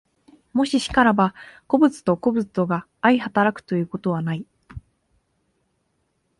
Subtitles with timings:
[0.51, 1.35] もし然らば、
[1.67, 4.47] 個物と個物とが相働くということはない。